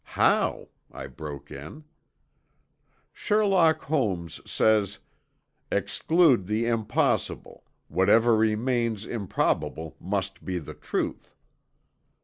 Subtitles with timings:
[0.17, 1.83] "How?" I broke in.
[3.13, 4.97] "Sherlock Holmes says,
[5.71, 11.35] 'Exclude the impossible, whatever remains improbable must be the truth.'